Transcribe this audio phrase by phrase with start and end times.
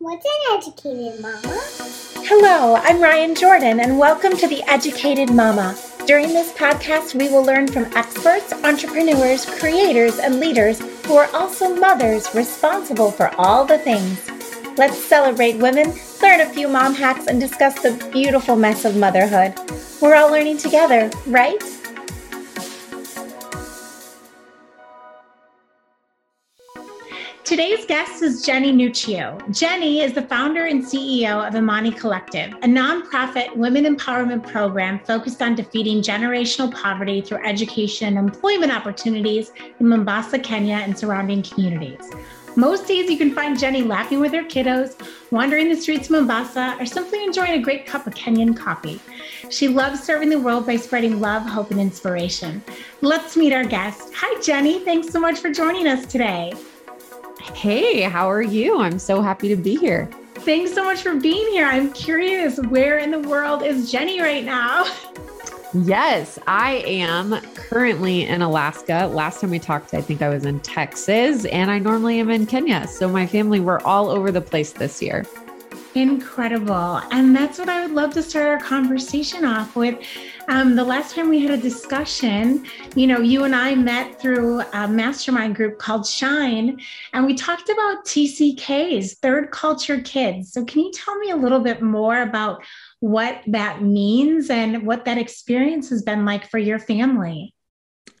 [0.00, 1.60] What's an educated mama?
[2.24, 5.76] Hello, I'm Ryan Jordan, and welcome to The Educated Mama.
[6.06, 11.74] During this podcast, we will learn from experts, entrepreneurs, creators, and leaders who are also
[11.74, 14.24] mothers responsible for all the things.
[14.78, 15.92] Let's celebrate women,
[16.22, 19.54] learn a few mom hacks, and discuss the beautiful mess of motherhood.
[20.00, 21.60] We're all learning together, right?
[27.48, 29.40] Today's guest is Jenny Nuccio.
[29.58, 35.40] Jenny is the founder and CEO of Imani Collective, a nonprofit women empowerment program focused
[35.40, 42.10] on defeating generational poverty through education and employment opportunities in Mombasa, Kenya, and surrounding communities.
[42.54, 46.76] Most days you can find Jenny laughing with her kiddos, wandering the streets of Mombasa,
[46.78, 49.00] or simply enjoying a great cup of Kenyan coffee.
[49.48, 52.62] She loves serving the world by spreading love, hope, and inspiration.
[53.00, 54.12] Let's meet our guest.
[54.16, 54.80] Hi, Jenny.
[54.80, 56.52] Thanks so much for joining us today.
[57.40, 58.80] Hey, how are you?
[58.80, 60.08] I'm so happy to be here.
[60.34, 61.66] Thanks so much for being here.
[61.66, 64.86] I'm curious, where in the world is Jenny right now?
[65.74, 69.10] Yes, I am currently in Alaska.
[69.12, 72.46] Last time we talked, I think I was in Texas, and I normally am in
[72.46, 72.86] Kenya.
[72.86, 75.26] So my family, we're all over the place this year.
[75.94, 77.02] Incredible.
[77.10, 79.98] And that's what I would love to start our conversation off with.
[80.48, 82.64] Um, the last time we had a discussion,
[82.96, 86.80] you know, you and I met through a mastermind group called Shine,
[87.12, 90.52] and we talked about TCKs, third culture kids.
[90.54, 92.62] So, can you tell me a little bit more about
[93.00, 97.54] what that means and what that experience has been like for your family?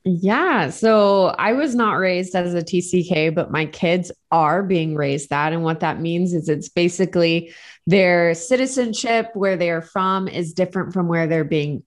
[0.04, 0.70] Yeah.
[0.70, 5.52] So I was not raised as a TCK, but my kids are being raised that.
[5.52, 7.52] And what that means is it's basically
[7.86, 11.82] their citizenship, where they're from, is different from where they're being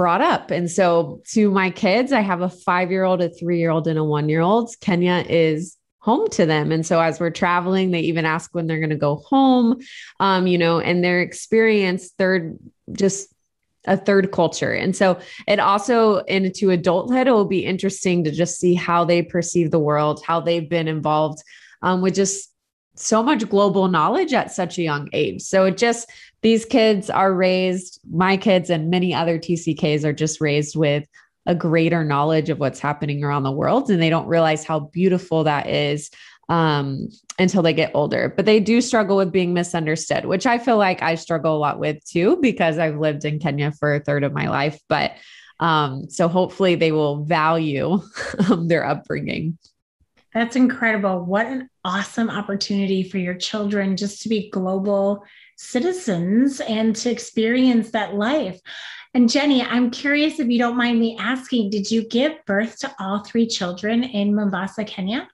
[0.00, 0.50] brought up.
[0.50, 3.86] And so to my kids, I have a five year old, a three year old,
[3.86, 4.74] and a one year old.
[4.80, 6.72] Kenya is home to them.
[6.72, 9.78] And so as we're traveling, they even ask when they're going to go home,
[10.18, 12.58] um, you know, and their experience, third,
[12.92, 13.28] just
[13.84, 14.72] a third culture.
[14.72, 19.20] And so it also into adulthood, it will be interesting to just see how they
[19.20, 21.42] perceive the world, how they've been involved
[21.82, 22.50] um, with just
[22.94, 25.42] so much global knowledge at such a young age.
[25.42, 26.08] So it just,
[26.42, 31.06] these kids are raised, my kids and many other TCKs are just raised with
[31.46, 33.90] a greater knowledge of what's happening around the world.
[33.90, 36.10] And they don't realize how beautiful that is
[36.48, 37.08] um,
[37.38, 38.32] until they get older.
[38.34, 41.78] But they do struggle with being misunderstood, which I feel like I struggle a lot
[41.78, 44.78] with too, because I've lived in Kenya for a third of my life.
[44.88, 45.12] But
[45.60, 48.00] um, so hopefully they will value
[48.50, 49.58] um, their upbringing.
[50.34, 51.24] That's incredible.
[51.24, 55.24] What an awesome opportunity for your children just to be global
[55.60, 58.58] citizens and to experience that life.
[59.12, 62.94] And Jenny, I'm curious if you don't mind me asking, did you give birth to
[62.98, 65.28] all three children in Mombasa, Kenya?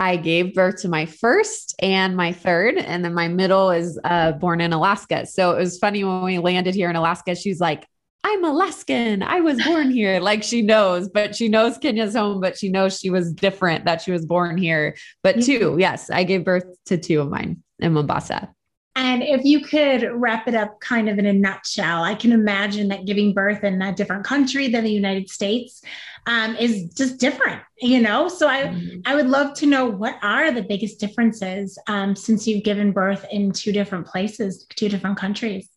[0.00, 4.32] I gave birth to my first and my third, and then my middle is uh,
[4.32, 5.26] born in Alaska.
[5.26, 7.34] So it was funny when we landed here in Alaska.
[7.34, 7.86] She's like,
[8.24, 9.22] I'm Alaskan.
[9.22, 10.20] I was born here.
[10.26, 14.02] Like she knows, but she knows Kenya's home, but she knows she was different that
[14.02, 14.96] she was born here.
[15.22, 18.52] But two, yes, I gave birth to two of mine in Mombasa.
[18.96, 22.88] And if you could wrap it up kind of in a nutshell, I can imagine
[22.88, 25.82] that giving birth in a different country than the United States
[26.26, 28.28] um, is just different, you know?
[28.28, 29.00] So I, mm-hmm.
[29.04, 33.26] I would love to know what are the biggest differences um, since you've given birth
[33.30, 35.68] in two different places, two different countries?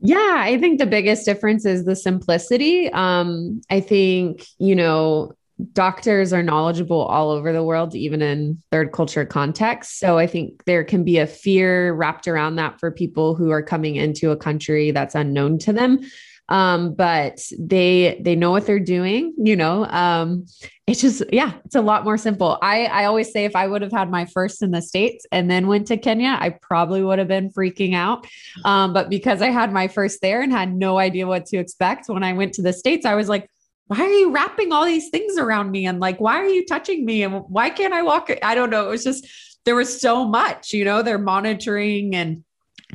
[0.00, 2.90] Yeah, I think the biggest difference is the simplicity.
[2.90, 5.34] Um, I think, you know,
[5.72, 9.98] doctors are knowledgeable all over the world, even in third culture contexts.
[9.98, 13.62] So I think there can be a fear wrapped around that for people who are
[13.62, 16.00] coming into a country that's unknown to them.
[16.48, 19.86] Um, but they they know what they're doing, you know.
[19.86, 20.44] Um,
[20.86, 22.58] it's just yeah, it's a lot more simple.
[22.60, 25.50] I I always say if I would have had my first in the states and
[25.50, 28.26] then went to Kenya, I probably would have been freaking out.
[28.64, 32.08] Um, but because I had my first there and had no idea what to expect,
[32.08, 33.48] when I went to the states, I was like,
[33.92, 35.84] why are you wrapping all these things around me?
[35.86, 37.22] And like, why are you touching me?
[37.22, 38.30] And why can't I walk?
[38.42, 38.86] I don't know.
[38.86, 39.26] It was just,
[39.66, 42.42] there was so much, you know, they're monitoring and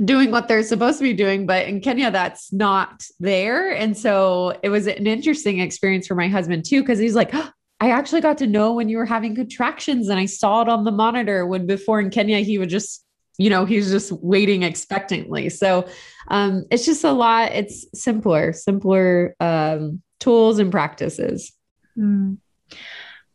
[0.04, 1.46] doing what they're supposed to be doing.
[1.46, 3.76] But in Kenya, that's not there.
[3.76, 7.52] And so it was an interesting experience for my husband too, because he's like, oh,
[7.80, 10.84] I actually got to know when you were having contractions and I saw it on
[10.84, 13.04] the monitor when before in Kenya, he would just
[13.38, 15.88] you know he's just waiting expectantly so
[16.30, 21.52] um it's just a lot it's simpler simpler um tools and practices.
[21.98, 22.38] Mm.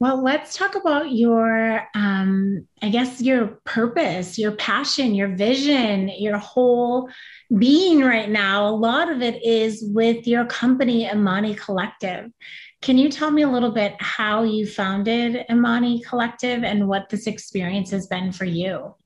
[0.02, 6.38] Well, let's talk about your, um, I guess, your purpose, your passion, your vision, your
[6.38, 7.08] whole
[7.56, 8.66] being right now.
[8.66, 12.32] A lot of it is with your company, Imani Collective.
[12.80, 17.28] Can you tell me a little bit how you founded Imani Collective and what this
[17.28, 18.96] experience has been for you?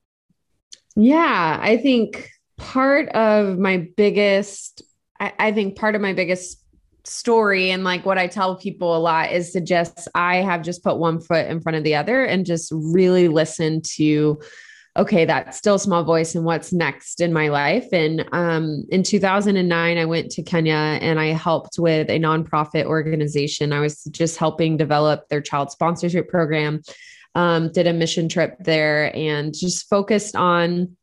[0.97, 4.81] Yeah, I think part of my biggest,
[5.21, 6.65] I, I think part of my biggest
[7.07, 10.83] story and like what I tell people a lot is to just, I have just
[10.83, 14.41] put one foot in front of the other and just really listen to
[14.97, 17.87] okay, that still small voice and what's next in my life.
[17.93, 23.73] And um, in 2009, I went to Kenya and I helped with a nonprofit organization.
[23.73, 26.81] I was just helping develop their child sponsorship program,
[27.35, 30.97] um, did a mission trip there, and just focused on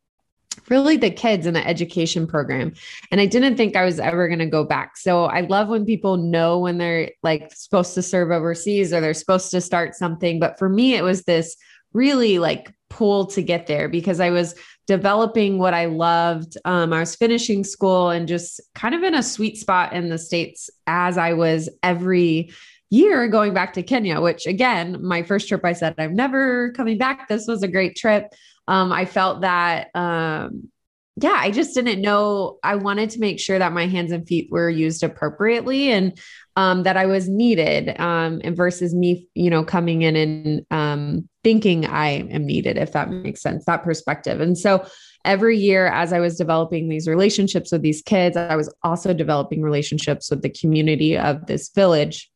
[0.68, 2.72] really the kids in the education program.
[3.10, 4.96] And I didn't think I was ever going to go back.
[4.96, 9.14] So I love when people know when they're like supposed to serve overseas or they're
[9.14, 10.38] supposed to start something.
[10.38, 11.56] But for me, it was this
[11.92, 14.54] really like pull to get there because I was
[14.86, 16.56] developing what I loved.
[16.64, 20.18] Um, I was finishing school and just kind of in a sweet spot in the
[20.18, 22.52] States as I was every
[22.90, 26.98] year going back to Kenya, which again, my first trip, I said, I'm never coming
[26.98, 27.28] back.
[27.28, 28.32] This was a great trip.
[28.66, 30.70] Um, I felt that, um,
[31.16, 32.58] yeah, I just didn't know.
[32.64, 36.18] I wanted to make sure that my hands and feet were used appropriately and
[36.56, 41.28] um, that I was needed, um, and versus me, you know, coming in and um,
[41.44, 44.40] thinking I am needed, if that makes sense, that perspective.
[44.40, 44.86] And so
[45.24, 49.62] every year, as I was developing these relationships with these kids, I was also developing
[49.62, 52.30] relationships with the community of this village.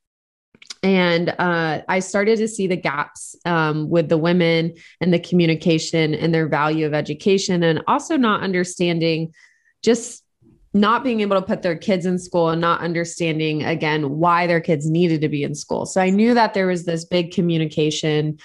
[0.83, 6.15] And uh, I started to see the gaps um, with the women and the communication
[6.15, 9.33] and their value of education, and also not understanding
[9.83, 10.25] just
[10.75, 14.61] not being able to put their kids in school and not understanding again why their
[14.61, 15.87] kids needed to be in school.
[15.87, 18.39] So I knew that there was this big communication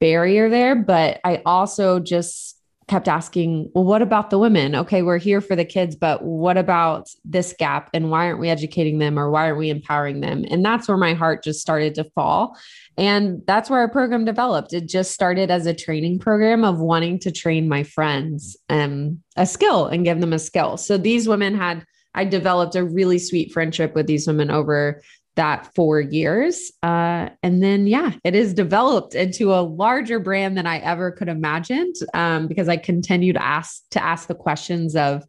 [0.00, 2.53] barrier there, but I also just
[2.86, 4.74] kept asking, well, what about the women?
[4.74, 7.88] Okay, we're here for the kids, but what about this gap?
[7.94, 10.44] And why aren't we educating them or why aren't we empowering them?
[10.50, 12.58] And that's where my heart just started to fall.
[12.96, 14.72] And that's where our program developed.
[14.72, 19.46] It just started as a training program of wanting to train my friends um, a
[19.46, 20.76] skill and give them a skill.
[20.76, 21.84] So these women had,
[22.14, 25.00] I developed a really sweet friendship with these women over
[25.36, 26.70] that four years.
[26.82, 31.28] Uh, and then, yeah, it is developed into a larger brand than I ever could
[31.28, 35.24] have imagined um, because I continue to ask to ask the questions of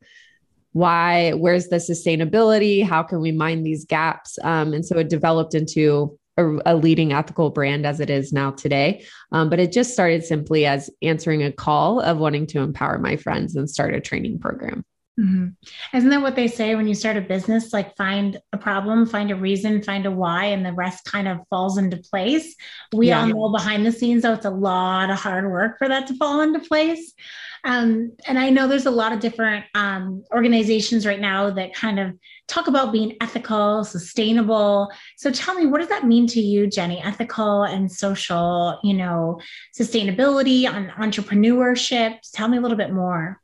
[0.74, 2.84] why, where's the sustainability?
[2.86, 4.38] How can we mind these gaps?
[4.44, 8.52] Um, and so it developed into a, a, leading ethical brand as it is now
[8.52, 9.06] today.
[9.32, 13.16] Um, but it just started simply as answering a call of wanting to empower my
[13.16, 14.84] friends and start a training program.
[15.20, 15.98] Mm-hmm.
[15.98, 17.72] Isn't that what they say when you start a business?
[17.72, 21.40] Like, find a problem, find a reason, find a why, and the rest kind of
[21.50, 22.56] falls into place.
[22.94, 23.22] We yeah.
[23.22, 26.18] all know behind the scenes, though, it's a lot of hard work for that to
[26.18, 27.14] fall into place.
[27.64, 31.98] Um, and I know there's a lot of different um, organizations right now that kind
[31.98, 32.14] of
[32.48, 34.92] talk about being ethical, sustainable.
[35.18, 37.02] So tell me, what does that mean to you, Jenny?
[37.02, 39.40] Ethical and social, you know,
[39.80, 42.20] sustainability on entrepreneurship.
[42.34, 43.42] Tell me a little bit more.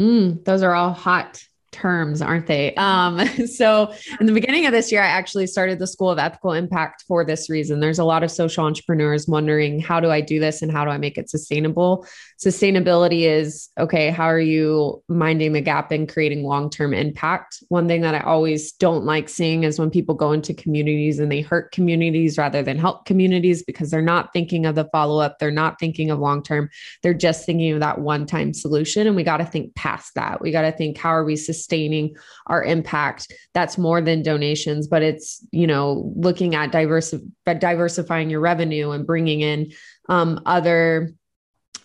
[0.00, 1.42] Mm, those are all hot
[1.74, 2.74] terms, aren't they?
[2.76, 6.52] Um, so, in the beginning of this year, I actually started the School of Ethical
[6.52, 7.80] Impact for this reason.
[7.80, 10.90] There's a lot of social entrepreneurs wondering, how do I do this and how do
[10.90, 12.06] I make it sustainable?
[12.42, 17.62] Sustainability is okay, how are you minding the gap and creating long term impact?
[17.68, 21.30] One thing that I always don't like seeing is when people go into communities and
[21.30, 25.38] they hurt communities rather than help communities because they're not thinking of the follow up,
[25.38, 26.70] they're not thinking of long term,
[27.02, 29.06] they're just thinking of that one time solution.
[29.06, 30.40] And we got to think past that.
[30.40, 31.63] We got to think, how are we sustaining?
[31.64, 32.14] Sustaining
[32.46, 38.90] our impact that's more than donations but it's you know looking at diversifying your revenue
[38.90, 39.72] and bringing in
[40.10, 41.12] um, other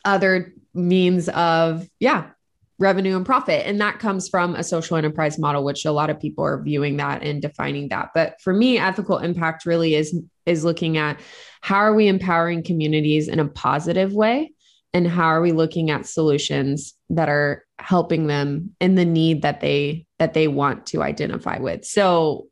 [0.03, 2.29] other means of yeah
[2.79, 3.67] revenue and profit.
[3.67, 6.95] And that comes from a social enterprise model which a lot of people are viewing
[6.97, 8.11] that and defining that.
[8.15, 11.19] But for me ethical impact really is is looking at
[11.61, 14.53] how are we empowering communities in a positive way
[14.93, 19.61] and how are we looking at solutions that are helping them in the need that
[19.61, 21.85] they that they want to identify with.
[21.85, 22.47] So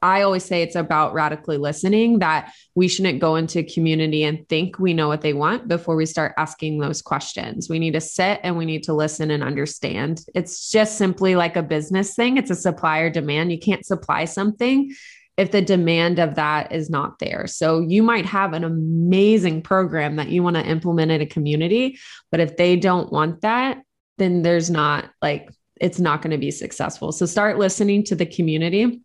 [0.00, 4.78] i always say it's about radically listening that we shouldn't go into community and think
[4.78, 7.68] we know what they want before we start asking those questions.
[7.68, 10.20] We need to sit and we need to listen and understand.
[10.34, 12.36] It's just simply like a business thing.
[12.36, 13.50] It's a supplier demand.
[13.50, 14.94] You can't supply something
[15.36, 17.46] if the demand of that is not there.
[17.46, 21.98] So you might have an amazing program that you want to implement in a community,
[22.30, 23.78] but if they don't want that,
[24.18, 27.12] then there's not like it's not going to be successful.
[27.12, 29.00] So start listening to the community.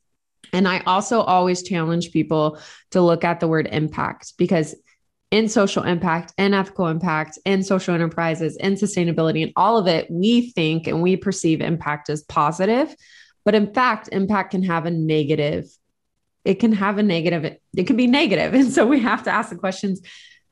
[0.52, 2.60] And I also always challenge people
[2.92, 4.76] to look at the word impact because
[5.32, 10.10] in social impact and ethical impact and social enterprises and sustainability and all of it,
[10.12, 12.94] we think and we perceive impact as positive.
[13.46, 15.68] But in fact, impact can have a negative
[16.46, 18.54] it can have a negative, it can be negative.
[18.64, 20.02] And so we have to ask the questions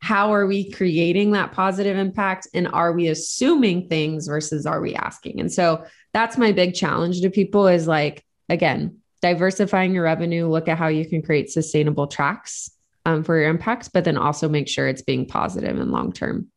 [0.02, 4.96] how are we creating that positive impact and are we assuming things versus are we
[4.96, 10.48] asking and so that's my big challenge to people is like again diversifying your revenue
[10.48, 12.72] look at how you can create sustainable tracks
[13.06, 16.48] um, for your impacts but then also make sure it's being positive and long term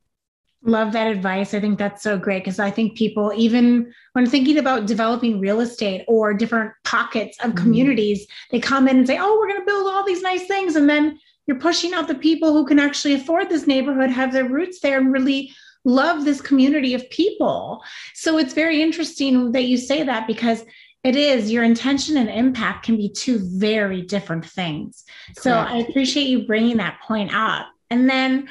[0.66, 1.52] Love that advice.
[1.52, 5.60] I think that's so great because I think people, even when thinking about developing real
[5.60, 7.58] estate or different pockets of mm-hmm.
[7.58, 8.56] communities, mm-hmm.
[8.56, 10.74] they come in and say, Oh, we're going to build all these nice things.
[10.76, 14.48] And then you're pushing out the people who can actually afford this neighborhood, have their
[14.48, 15.52] roots there, and really
[15.84, 17.82] love this community of people.
[18.14, 20.64] So it's very interesting that you say that because
[21.02, 25.04] it is your intention and impact can be two very different things.
[25.34, 27.66] So I appreciate you bringing that point up.
[27.90, 28.48] And then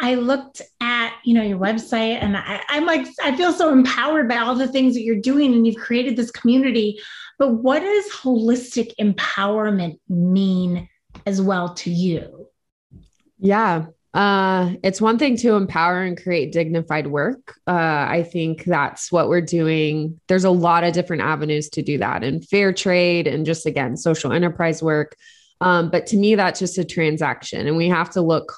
[0.00, 4.28] I looked at, you know, your website and I, I'm like, I feel so empowered
[4.28, 6.98] by all the things that you're doing and you've created this community.
[7.38, 10.88] But what does holistic empowerment mean
[11.26, 12.48] as well to you?
[13.38, 13.86] Yeah.
[14.14, 17.54] Uh, it's one thing to empower and create dignified work.
[17.66, 20.20] Uh, I think that's what we're doing.
[20.28, 23.96] There's a lot of different avenues to do that, and fair trade, and just again,
[23.96, 25.16] social enterprise work.
[25.62, 28.52] Um, but to me, that's just a transaction, and we have to look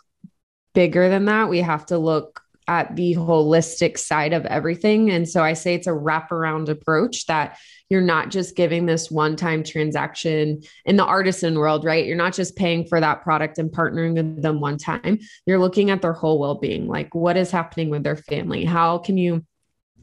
[0.75, 1.49] bigger than that.
[1.49, 5.11] We have to look at the holistic side of everything.
[5.11, 7.59] And so I say it's a wraparound approach that
[7.91, 12.07] you're not just giving this one time transaction in the artisan world, right?
[12.07, 15.19] You're not just paying for that product and partnering with them one time.
[15.47, 18.65] You're looking at their whole well being, like what is happening with their family?
[18.65, 19.45] How can you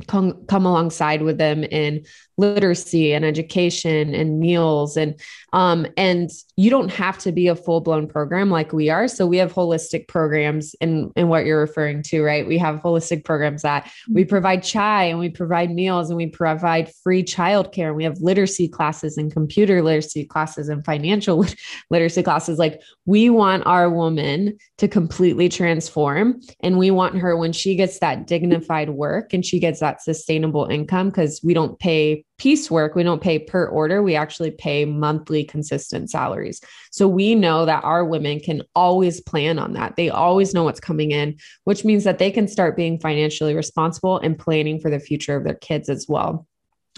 [0.08, 2.06] come, come alongside with them in
[2.38, 4.98] literacy and education and meals.
[4.98, 5.20] And
[5.54, 9.08] um and you don't have to be a full-blown program like we are.
[9.08, 12.48] So we have holistic programs in in what you're referring to right?
[12.48, 14.30] We have holistic programs that we mm-hmm.
[14.30, 17.88] provide chai and we provide meals and we provide free childcare.
[17.88, 21.46] And we have literacy classes and computer literacy classes and financial
[21.90, 22.58] literacy classes.
[22.58, 26.42] Like we want our woman to completely transform.
[26.62, 30.68] And we want her when she gets that dignified work and she gets that sustainable
[30.68, 34.04] income because we don't pay piecework, we don't pay per order.
[34.04, 36.62] We actually pay monthly consistent salaries.
[36.92, 39.96] So we know that our women can always plan on that.
[39.96, 44.20] They always know what's coming in, which means that they can start being financially responsible
[44.20, 46.48] and planning for the future of their kids as well.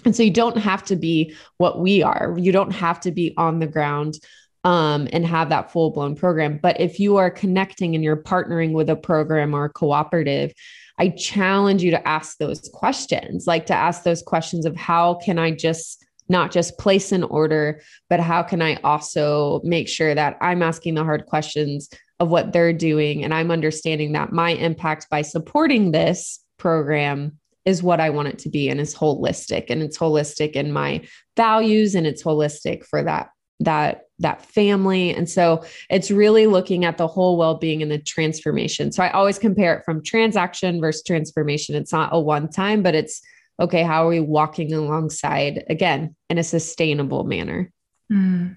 [0.04, 2.34] And so you don't have to be what we are.
[2.38, 4.18] You don't have to be on the ground
[4.64, 6.58] um, and have that full blown program.
[6.60, 10.52] But if you are connecting and you're partnering with a program or a cooperative,
[10.98, 15.38] I challenge you to ask those questions, like to ask those questions of how can
[15.38, 20.38] I just not just place an order, but how can I also make sure that
[20.40, 25.08] I'm asking the hard questions of what they're doing and I'm understanding that my impact
[25.10, 29.82] by supporting this program is what I want it to be and is holistic and
[29.82, 31.02] it's holistic in my
[31.36, 36.98] values and it's holistic for that that that family and so it's really looking at
[36.98, 41.74] the whole well-being and the transformation so i always compare it from transaction versus transformation
[41.74, 43.20] it's not a one time but it's
[43.60, 47.72] okay how are we walking alongside again in a sustainable manner
[48.10, 48.56] mm.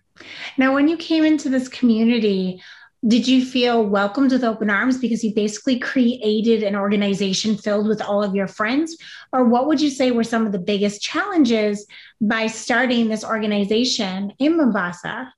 [0.57, 2.61] now when you came into this community
[3.07, 8.01] did you feel welcomed with open arms because you basically created an organization filled with
[8.01, 8.97] all of your friends?
[9.31, 11.85] Or what would you say were some of the biggest challenges
[12.19, 15.31] by starting this organization in Mombasa?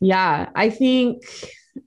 [0.00, 1.24] Yeah, I think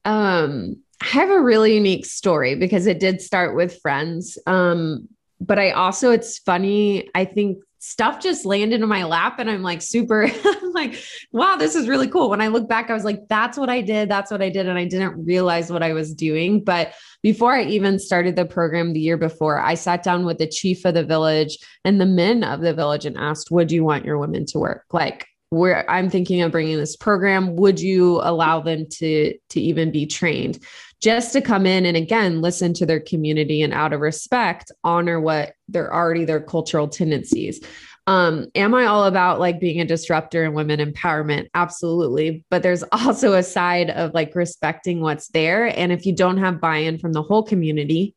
[0.05, 4.37] um, I have a really unique story because it did start with friends.
[4.45, 5.07] Um,
[5.41, 9.61] but I also, it's funny, I think stuff just landed in my lap and I'm
[9.61, 11.03] like super I'm like
[11.33, 13.81] wow this is really cool when I look back I was like that's what I
[13.81, 17.53] did that's what I did and I didn't realize what I was doing but before
[17.53, 20.93] I even started the program the year before I sat down with the chief of
[20.93, 24.45] the village and the men of the village and asked would you want your women
[24.45, 29.33] to work like where I'm thinking of bringing this program would you allow them to
[29.49, 30.59] to even be trained?
[30.99, 35.19] Just to come in and again listen to their community and out of respect honor
[35.19, 37.61] what they're already their cultural tendencies.
[38.07, 41.49] Um am i all about like being a disruptor and women empowerment?
[41.53, 42.45] Absolutely.
[42.49, 45.77] But there's also a side of like respecting what's there.
[45.77, 48.15] And if you don't have buy-in from the whole community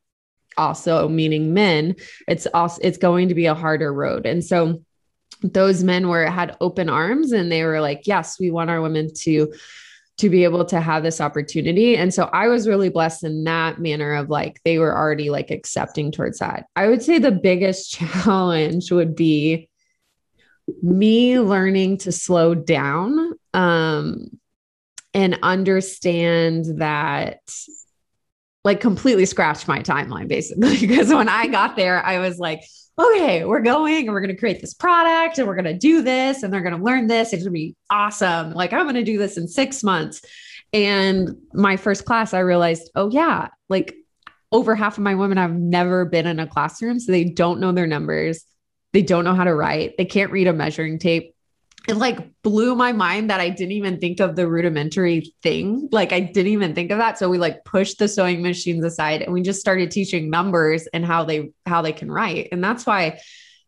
[0.59, 1.95] also meaning men
[2.27, 4.25] it's also it's going to be a harder road.
[4.25, 4.83] And so
[5.43, 9.09] those men were had open arms and they were like yes we want our women
[9.15, 9.53] to
[10.19, 11.97] to be able to have this opportunity.
[11.97, 15.51] And so I was really blessed in that manner of like they were already like
[15.51, 16.67] accepting towards that.
[16.75, 19.69] I would say the biggest challenge would be
[20.83, 24.39] me learning to slow down um,
[25.15, 27.41] and understand that
[28.65, 32.63] like completely scratch my timeline basically because when I got there I was like
[32.99, 36.03] okay, we're going and we're going to create this product and we're going to do
[36.03, 37.33] this and they're going to learn this.
[37.33, 38.53] It's going to be awesome.
[38.53, 40.23] Like, I'm going to do this in six months.
[40.73, 43.95] And my first class, I realized, oh, yeah, like
[44.51, 46.99] over half of my women have never been in a classroom.
[46.99, 48.45] So they don't know their numbers.
[48.93, 49.97] They don't know how to write.
[49.99, 51.36] They can't read a measuring tape.
[51.89, 55.89] It like blew my mind that I didn't even think of the rudimentary thing.
[55.93, 57.19] Like I didn't even think of that.
[57.19, 61.05] So we like pushed the sewing machines aside and we just started teaching numbers and
[61.05, 62.49] how they how they can write.
[62.51, 63.21] And that's why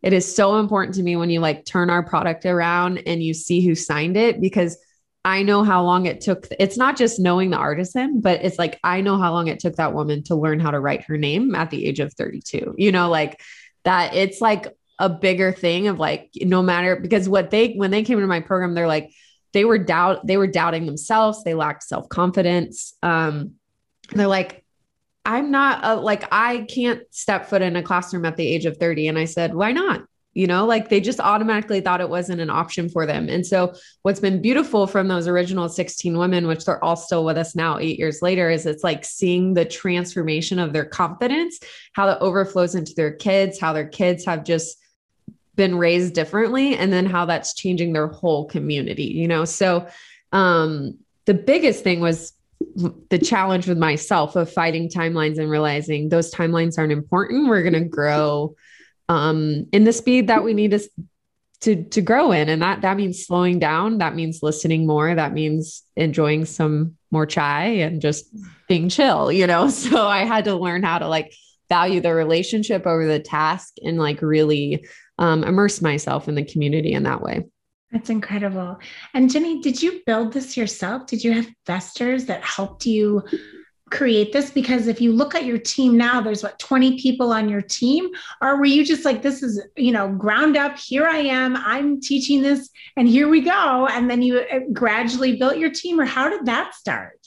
[0.02, 3.34] it is so important to me when you like turn our product around and you
[3.34, 4.76] see who signed it because
[5.24, 6.46] I know how long it took.
[6.58, 9.76] It's not just knowing the artisan, but it's like I know how long it took
[9.76, 12.74] that woman to learn how to write her name at the age of 32.
[12.78, 13.40] You know, like
[13.84, 18.02] that it's like a bigger thing of like no matter because what they when they
[18.02, 19.10] came into my program, they're like
[19.52, 22.94] they were doubt they were doubting themselves, they lacked self-confidence.
[23.02, 23.52] Um
[24.12, 24.64] they're like
[25.24, 28.78] I'm not a, like I can't step foot in a classroom at the age of
[28.78, 30.04] 30 and I said, "Why not?"
[30.38, 33.74] you know like they just automatically thought it wasn't an option for them and so
[34.02, 37.78] what's been beautiful from those original 16 women which they're all still with us now
[37.78, 41.58] 8 years later is it's like seeing the transformation of their confidence
[41.94, 44.78] how that overflows into their kids how their kids have just
[45.58, 49.44] been raised differently and then how that's changing their whole community you know?
[49.44, 49.86] So
[50.32, 50.96] um
[51.26, 52.32] the biggest thing was
[53.10, 57.48] the challenge with myself of fighting timelines and realizing those timelines aren't important.
[57.48, 58.56] We're going to grow
[59.08, 60.88] um, in the speed that we need to
[61.60, 62.48] to to grow in.
[62.48, 63.98] And that that means slowing down.
[63.98, 65.14] That means listening more.
[65.14, 68.26] That means enjoying some more chai and just
[68.68, 69.68] being chill you know?
[69.78, 71.32] So i had to learn how to like
[71.68, 74.86] value the relationship over the task and like really
[75.18, 77.44] um, immerse myself in the community in that way.
[77.92, 78.78] That's incredible.
[79.14, 81.06] And jenny did you build this yourself?
[81.06, 83.22] Did you have investors that helped you
[83.90, 84.50] create this?
[84.50, 88.08] Because if you look at your team now there's what 20 people on your team?
[88.42, 92.00] Or were you just like this is you know ground up here i am i'm
[92.00, 93.88] teaching this and here we go.
[93.90, 97.18] And then you uh, gradually built your team or how did that start?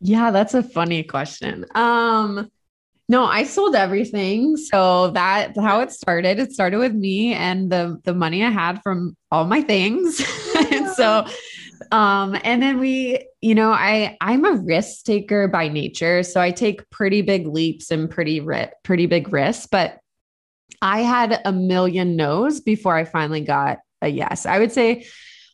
[0.00, 1.66] Yeah that's a funny question.
[1.74, 2.48] Um
[3.10, 8.00] no i sold everything so that's how it started it started with me and the
[8.04, 10.22] the money i had from all my things
[10.70, 11.26] and so
[11.92, 16.50] um, and then we, you know, I I'm a risk taker by nature, so I
[16.50, 19.66] take pretty big leaps and pretty ri- pretty big risks.
[19.66, 19.98] But
[20.82, 24.46] I had a million no's before I finally got a yes.
[24.46, 25.06] I would say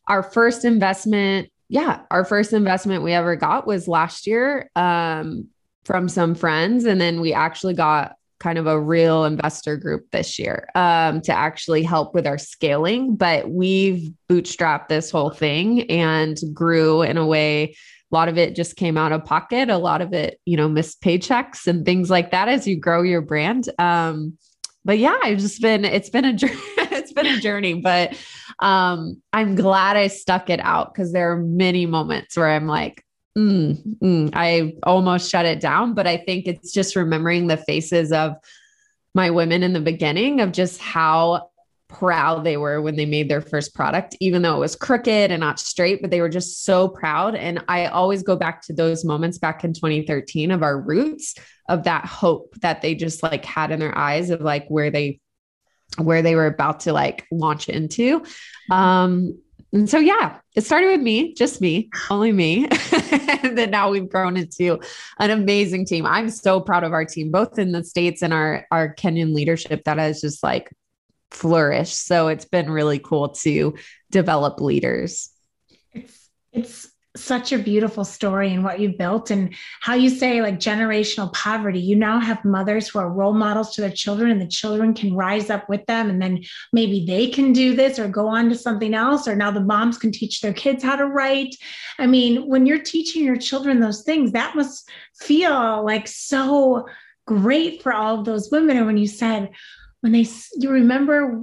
[0.08, 5.48] our first investment, yeah, our first investment we ever got was last year um,
[5.86, 10.36] from some friends, and then we actually got kind of a real investor group this
[10.36, 13.14] year um, to actually help with our scaling.
[13.14, 17.76] But we've bootstrapped this whole thing and grew in a way.
[18.12, 19.70] A lot of it just came out of pocket.
[19.70, 23.02] A lot of it, you know, missed paychecks and things like that as you grow
[23.02, 23.68] your brand.
[23.78, 24.36] Um,
[24.84, 26.54] but yeah, I've just been, it's been a journey.
[26.76, 28.16] it's been a journey, but
[28.58, 33.05] um, I'm glad I stuck it out because there are many moments where I'm like,
[33.36, 38.10] Mm, mm, I almost shut it down, but I think it's just remembering the faces
[38.10, 38.34] of
[39.14, 41.50] my women in the beginning of just how
[41.88, 45.40] proud they were when they made their first product, even though it was crooked and
[45.40, 47.34] not straight, but they were just so proud.
[47.34, 51.34] And I always go back to those moments back in 2013 of our roots
[51.68, 55.20] of that hope that they just like had in their eyes of like where they
[55.98, 58.24] where they were about to like launch into.
[58.70, 59.38] Um,
[59.72, 62.66] and so, yeah, it started with me, just me, only me.
[63.42, 64.78] and then now we've grown into
[65.18, 66.06] an amazing team.
[66.06, 69.84] I'm so proud of our team, both in the States and our, our Kenyan leadership
[69.84, 70.70] that has just like
[71.30, 72.06] flourished.
[72.06, 73.74] So it's been really cool to
[74.10, 75.30] develop leaders.
[75.92, 80.58] It's, it's, such a beautiful story and what you've built and how you say like
[80.58, 81.80] generational poverty.
[81.80, 85.14] You now have mothers who are role models to their children and the children can
[85.14, 88.54] rise up with them and then maybe they can do this or go on to
[88.54, 91.54] something else or now the moms can teach their kids how to write.
[91.98, 96.86] I mean when you're teaching your children those things that must feel like so
[97.26, 98.76] great for all of those women.
[98.76, 99.50] And when you said
[100.00, 100.26] when they
[100.58, 101.42] you remember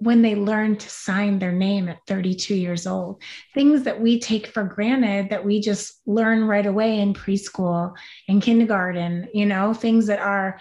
[0.00, 3.22] when they learn to sign their name at 32 years old.
[3.54, 7.94] Things that we take for granted that we just learn right away in preschool,
[8.26, 10.58] in kindergarten, you know, things that are,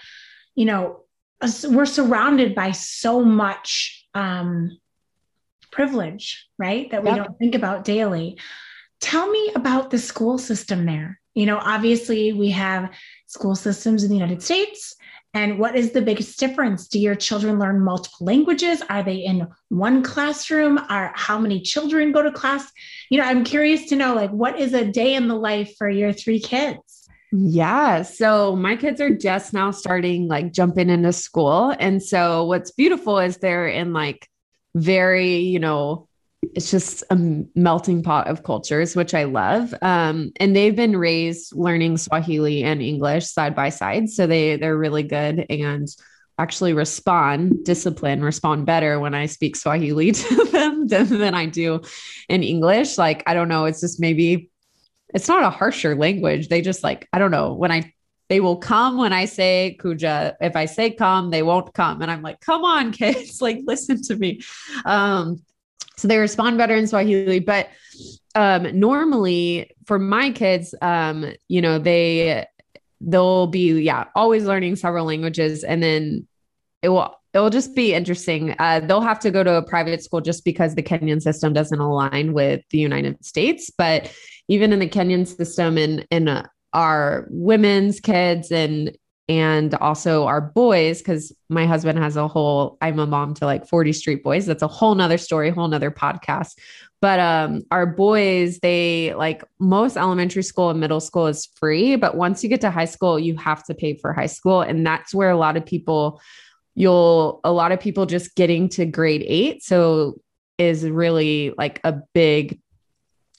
[0.55, 1.03] you know,
[1.69, 4.77] we're surrounded by so much um,
[5.71, 6.91] privilege, right?
[6.91, 7.17] That we yep.
[7.17, 8.37] don't think about daily.
[8.99, 11.17] Tell me about the school system there.
[11.33, 12.91] You know, obviously, we have
[13.27, 14.97] school systems in the United States
[15.33, 16.87] and what is the biggest difference?
[16.87, 18.81] Do your children learn multiple languages?
[18.89, 20.79] Are they in one classroom?
[20.89, 22.69] Are how many children go to class?
[23.09, 25.89] You know, I'm curious to know like what is a day in the life for
[25.89, 27.07] your three kids?
[27.31, 28.01] Yeah.
[28.01, 31.75] So my kids are just now starting like jumping into school.
[31.79, 34.27] And so what's beautiful is they're in like
[34.73, 36.08] very, you know,
[36.41, 37.17] it's just a
[37.55, 39.73] melting pot of cultures, which I love.
[39.81, 44.77] Um, and they've been raised learning Swahili and English side by side, so they they're
[44.77, 45.87] really good and
[46.37, 51.81] actually respond discipline respond better when i speak swahili to them than, than i do
[52.29, 54.49] in english like i don't know it's just maybe
[55.13, 57.93] it's not a harsher language they just like i don't know when i
[58.29, 60.35] they will come when I say Kuja.
[60.39, 62.03] If I say come, they won't come.
[62.03, 64.41] And I'm like, come on, kids, like listen to me.
[64.85, 65.41] Um,
[65.99, 67.39] so they respond better in Swahili.
[67.39, 67.69] But
[68.35, 72.45] um, normally for my kids, um, you know, they
[73.01, 76.27] they'll be yeah always learning several languages, and then
[76.81, 78.55] it will it will just be interesting.
[78.59, 81.79] Uh, they'll have to go to a private school just because the Kenyan system doesn't
[81.79, 83.69] align with the United States.
[83.77, 84.11] But
[84.47, 88.97] even in the Kenyan system, and in, in uh, our women's kids and
[89.29, 93.67] and also our boys because my husband has a whole i'm a mom to like
[93.67, 94.45] 40 street boys.
[94.47, 96.57] That's a whole nother story whole nother podcast.
[96.99, 102.15] But um our boys they like most elementary school and middle school is free but
[102.17, 104.61] once you get to high school you have to pay for high school.
[104.61, 106.19] And that's where a lot of people
[106.73, 110.19] you'll a lot of people just getting to grade 8 so
[110.57, 112.59] is really like a big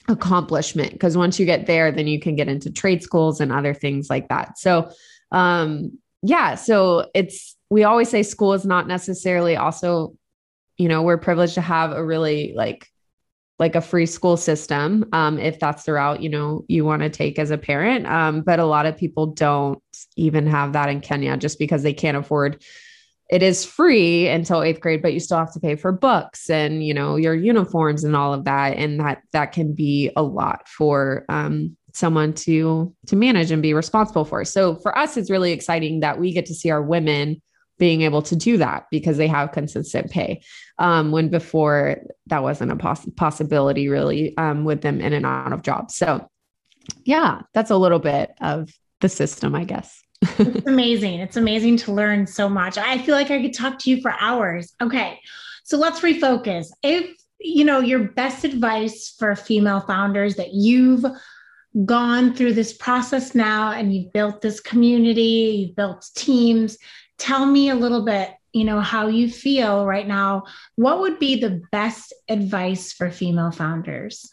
[0.08, 3.74] accomplishment because once you get there then you can get into trade schools and other
[3.74, 4.56] things like that.
[4.56, 4.90] So
[5.32, 10.14] um yeah so it's we always say school is not necessarily also
[10.76, 12.86] you know we're privileged to have a really like
[13.58, 17.10] like a free school system um, if that's the route you know you want to
[17.10, 18.06] take as a parent.
[18.06, 19.82] Um, but a lot of people don't
[20.16, 22.62] even have that in kenya just because they can't afford
[23.30, 26.84] it is free until eighth grade, but you still have to pay for books and
[26.84, 30.68] you know your uniforms and all of that, and that that can be a lot
[30.68, 34.44] for um, someone to to manage and be responsible for.
[34.44, 37.40] So for us, it's really exciting that we get to see our women
[37.78, 40.42] being able to do that because they have consistent pay.
[40.78, 45.52] Um, when before that wasn't a poss- possibility really um, with them in and out
[45.52, 45.96] of jobs.
[45.96, 46.28] So
[47.04, 50.02] yeah, that's a little bit of the system, I guess
[50.38, 51.20] it's amazing.
[51.20, 52.76] It's amazing to learn so much.
[52.76, 54.74] I feel like I could talk to you for hours.
[54.82, 55.18] Okay.
[55.64, 56.66] So let's refocus.
[56.82, 61.04] If, you know, your best advice for female founders that you've
[61.84, 66.78] gone through this process now and you've built this community, you've built teams,
[67.18, 70.44] tell me a little bit, you know, how you feel right now.
[70.74, 74.32] What would be the best advice for female founders?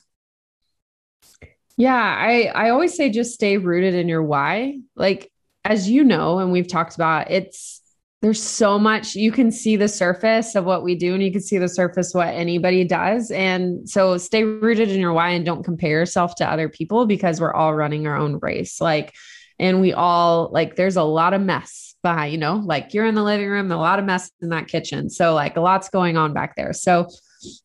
[1.75, 4.79] Yeah, I I always say just stay rooted in your why.
[4.95, 5.31] Like
[5.63, 7.81] as you know, and we've talked about, it's
[8.21, 11.41] there's so much you can see the surface of what we do and you can
[11.41, 15.63] see the surface what anybody does and so stay rooted in your why and don't
[15.63, 19.13] compare yourself to other people because we're all running our own race like
[19.59, 23.15] and we all like there's a lot of mess behind you know like you're in
[23.15, 26.17] the living room a lot of mess in that kitchen so like a lot's going
[26.17, 27.07] on back there so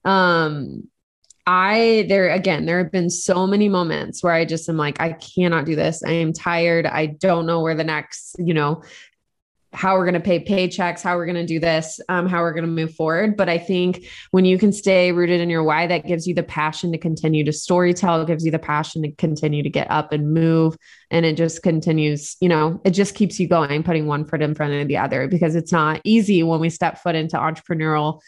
[0.04, 0.82] um
[1.44, 5.12] I there again, there have been so many moments where I just am like, I
[5.14, 6.02] cannot do this.
[6.04, 6.86] I am tired.
[6.86, 8.82] I don't know where the next, you know,
[9.72, 12.52] how we're going to pay paychecks, how we're going to do this, um, how we're
[12.52, 13.36] going to move forward.
[13.36, 16.42] But I think when you can stay rooted in your why, that gives you the
[16.42, 20.34] passion to continue to storytell, gives you the passion to continue to get up and
[20.34, 20.76] move.
[21.10, 24.54] And it just continues, you know, it just keeps you going, putting one foot in
[24.54, 28.20] front of the other because it's not easy when we step foot into entrepreneurial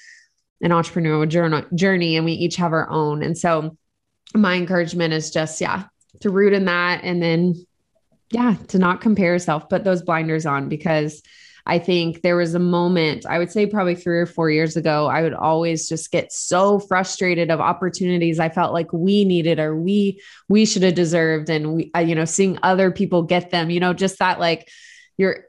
[0.63, 3.23] an entrepreneurial journey and we each have our own.
[3.23, 3.77] And so
[4.35, 5.85] my encouragement is just, yeah,
[6.21, 7.55] to root in that and then,
[8.31, 11.23] yeah, to not compare yourself, put those blinders on because
[11.67, 15.07] I think there was a moment, I would say probably three or four years ago,
[15.07, 19.75] I would always just get so frustrated of opportunities I felt like we needed or
[19.75, 23.71] we we should have deserved and we uh, you know seeing other people get them,
[23.71, 24.69] you know, just that like
[25.17, 25.47] you're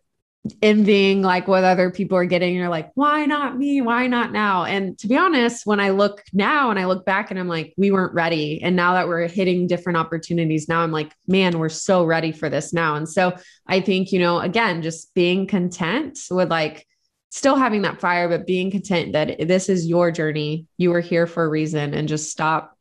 [0.62, 2.53] envying like what other people are getting.
[2.53, 3.81] You're like, why not me?
[3.81, 4.65] Why not now?
[4.65, 7.73] And to be honest, when I look now and I look back and I'm like,
[7.77, 8.62] we weren't ready.
[8.62, 12.49] And now that we're hitting different opportunities, now I'm like, man, we're so ready for
[12.49, 12.95] this now.
[12.95, 13.36] And so
[13.67, 16.88] I think, you know, again, just being content with like
[17.29, 20.67] still having that fire, but being content that this is your journey.
[20.77, 22.77] You were here for a reason and just stop,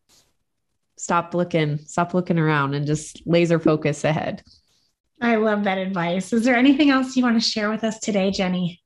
[0.97, 4.43] stop looking, stop looking around and just laser focus ahead.
[5.21, 6.33] I love that advice.
[6.33, 8.83] Is there anything else you want to share with us today, Jenny?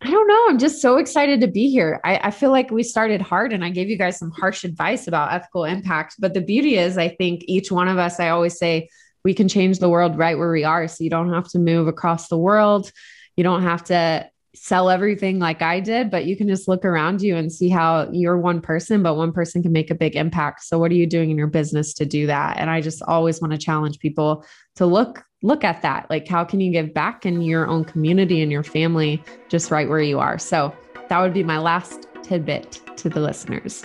[0.00, 0.46] I don't know.
[0.48, 2.00] I'm just so excited to be here.
[2.04, 5.08] I, I, feel like we started hard and I gave you guys some harsh advice
[5.08, 6.16] about ethical impact.
[6.18, 8.88] But the beauty is, I think each one of us, I always say,
[9.24, 10.86] we can change the world right where we are.
[10.88, 12.92] So you don't have to move across the world.
[13.36, 17.22] You don't have to sell everything like I did, but you can just look around
[17.22, 20.64] you and see how you're one person, but one person can make a big impact.
[20.64, 22.58] So what are you doing in your business to do that?
[22.58, 24.44] And I just always want to challenge people
[24.76, 26.08] to look look at that.
[26.08, 29.88] Like how can you give back in your own community and your family just right
[29.88, 30.38] where you are?
[30.38, 30.74] So
[31.08, 33.84] that would be my last tidbit to the listeners.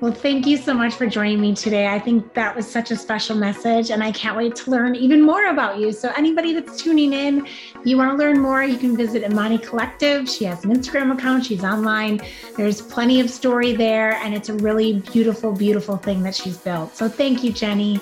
[0.00, 1.88] Well, thank you so much for joining me today.
[1.88, 5.20] I think that was such a special message, and I can't wait to learn even
[5.20, 5.90] more about you.
[5.90, 7.48] So, anybody that's tuning in,
[7.84, 10.28] you want to learn more, you can visit Imani Collective.
[10.28, 12.20] She has an Instagram account, she's online.
[12.56, 16.94] There's plenty of story there, and it's a really beautiful, beautiful thing that she's built.
[16.94, 17.96] So, thank you, Jenny.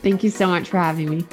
[0.00, 1.26] Thank you so much for having me.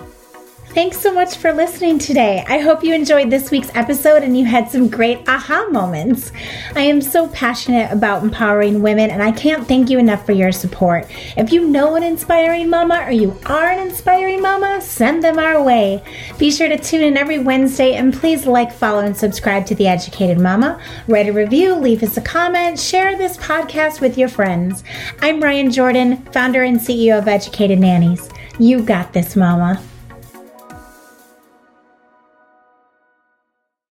[0.74, 2.46] Thanks so much for listening today.
[2.48, 6.32] I hope you enjoyed this week's episode and you had some great aha moments.
[6.76, 10.52] I am so passionate about empowering women and I can't thank you enough for your
[10.52, 11.08] support.
[11.36, 15.62] If you know an inspiring mama or you are an inspiring mama, send them our
[15.62, 16.04] way.
[16.38, 19.88] Be sure to tune in every Wednesday and please like, follow, and subscribe to The
[19.88, 20.80] Educated Mama.
[21.08, 24.84] Write a review, leave us a comment, share this podcast with your friends.
[25.20, 28.30] I'm Ryan Jordan, founder and CEO of Educated Nannies.
[28.60, 29.82] You got this, mama.